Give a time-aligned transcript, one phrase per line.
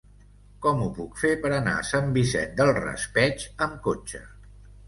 [0.65, 4.27] Com ho puc fer per anar a Sant Vicent del Raspeig amb cotxe?